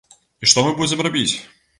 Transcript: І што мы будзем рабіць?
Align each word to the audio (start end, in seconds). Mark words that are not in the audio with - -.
І 0.45 0.47
што 0.53 0.63
мы 0.67 0.71
будзем 0.79 1.03
рабіць? 1.09 1.29